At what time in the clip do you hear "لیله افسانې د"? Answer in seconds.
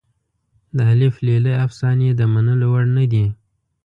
1.27-2.21